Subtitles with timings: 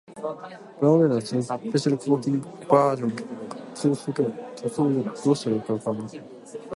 [0.79, 3.15] プラモデルのスペシャルコーティングバージョンは
[3.75, 4.29] 綺麗だが、工作や
[4.63, 6.21] 塗装をどうしたらよいのかわからない。